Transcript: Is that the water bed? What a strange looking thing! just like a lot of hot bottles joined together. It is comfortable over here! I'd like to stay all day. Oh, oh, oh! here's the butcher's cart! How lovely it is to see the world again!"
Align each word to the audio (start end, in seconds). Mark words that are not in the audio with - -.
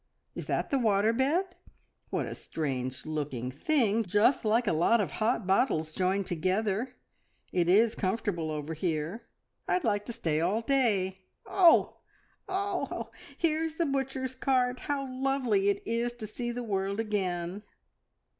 Is 0.33 0.47
that 0.47 0.71
the 0.71 0.79
water 0.79 1.13
bed? 1.13 1.53
What 2.09 2.25
a 2.25 2.33
strange 2.33 3.05
looking 3.05 3.51
thing! 3.51 4.03
just 4.03 4.43
like 4.43 4.65
a 4.65 4.73
lot 4.73 4.99
of 4.99 5.11
hot 5.21 5.45
bottles 5.45 5.93
joined 5.93 6.25
together. 6.25 6.95
It 7.51 7.69
is 7.69 7.93
comfortable 7.93 8.49
over 8.49 8.73
here! 8.73 9.27
I'd 9.67 9.83
like 9.83 10.07
to 10.07 10.13
stay 10.13 10.41
all 10.41 10.61
day. 10.63 11.19
Oh, 11.45 11.97
oh, 12.49 12.87
oh! 12.91 13.11
here's 13.37 13.75
the 13.75 13.85
butcher's 13.85 14.33
cart! 14.33 14.79
How 14.79 15.07
lovely 15.07 15.69
it 15.69 15.83
is 15.85 16.13
to 16.13 16.25
see 16.25 16.49
the 16.49 16.63
world 16.63 16.99
again!" 16.99 17.61